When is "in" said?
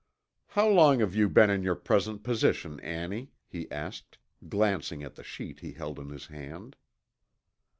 1.51-1.61, 5.99-6.09